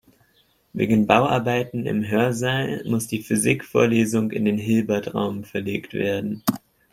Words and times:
Wegen 0.73 1.05
Bauarbeiten 1.05 1.85
im 1.85 2.03
Hörsaal 2.03 2.83
muss 2.87 3.05
die 3.05 3.21
Physikvorlesung 3.21 4.31
in 4.31 4.45
den 4.45 4.57
Hilbertraum 4.57 5.43
verlegt 5.43 5.93
werden. 5.93 6.41